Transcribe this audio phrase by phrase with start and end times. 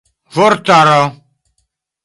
[0.35, 0.97] vortaro